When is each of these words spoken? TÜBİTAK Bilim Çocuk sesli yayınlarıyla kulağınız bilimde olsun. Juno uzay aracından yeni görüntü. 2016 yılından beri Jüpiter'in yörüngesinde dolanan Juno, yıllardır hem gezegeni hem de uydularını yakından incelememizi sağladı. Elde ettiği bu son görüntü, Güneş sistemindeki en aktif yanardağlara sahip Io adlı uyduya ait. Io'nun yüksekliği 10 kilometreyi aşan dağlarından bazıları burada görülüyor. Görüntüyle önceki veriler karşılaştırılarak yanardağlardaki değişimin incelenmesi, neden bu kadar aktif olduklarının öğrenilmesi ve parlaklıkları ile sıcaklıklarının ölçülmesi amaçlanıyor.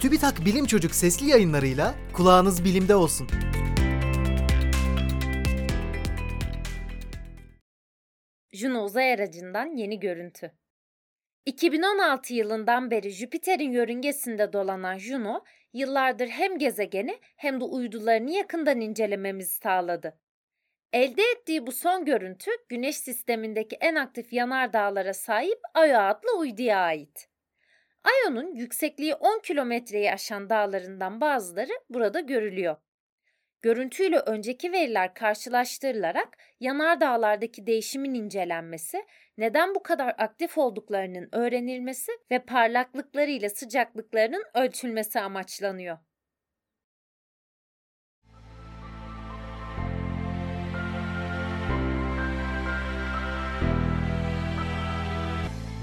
TÜBİTAK 0.00 0.44
Bilim 0.44 0.66
Çocuk 0.66 0.94
sesli 0.94 1.30
yayınlarıyla 1.30 1.94
kulağınız 2.12 2.64
bilimde 2.64 2.94
olsun. 2.94 3.28
Juno 8.52 8.84
uzay 8.84 9.12
aracından 9.12 9.76
yeni 9.76 10.00
görüntü. 10.00 10.52
2016 11.46 12.34
yılından 12.34 12.90
beri 12.90 13.10
Jüpiter'in 13.10 13.70
yörüngesinde 13.70 14.52
dolanan 14.52 14.98
Juno, 14.98 15.44
yıllardır 15.72 16.28
hem 16.28 16.58
gezegeni 16.58 17.18
hem 17.36 17.60
de 17.60 17.64
uydularını 17.64 18.30
yakından 18.30 18.80
incelememizi 18.80 19.54
sağladı. 19.54 20.18
Elde 20.92 21.22
ettiği 21.36 21.66
bu 21.66 21.72
son 21.72 22.04
görüntü, 22.04 22.50
Güneş 22.68 22.96
sistemindeki 22.96 23.76
en 23.80 23.94
aktif 23.94 24.32
yanardağlara 24.32 25.14
sahip 25.14 25.58
Io 25.76 25.98
adlı 25.98 26.38
uyduya 26.38 26.78
ait. 26.78 27.28
Io'nun 28.06 28.54
yüksekliği 28.54 29.14
10 29.14 29.40
kilometreyi 29.40 30.12
aşan 30.12 30.50
dağlarından 30.50 31.20
bazıları 31.20 31.72
burada 31.90 32.20
görülüyor. 32.20 32.76
Görüntüyle 33.62 34.18
önceki 34.18 34.72
veriler 34.72 35.14
karşılaştırılarak 35.14 36.38
yanardağlardaki 36.60 37.66
değişimin 37.66 38.14
incelenmesi, 38.14 39.04
neden 39.38 39.74
bu 39.74 39.82
kadar 39.82 40.14
aktif 40.18 40.58
olduklarının 40.58 41.28
öğrenilmesi 41.32 42.12
ve 42.30 42.38
parlaklıkları 42.38 43.30
ile 43.30 43.48
sıcaklıklarının 43.48 44.44
ölçülmesi 44.54 45.20
amaçlanıyor. 45.20 45.98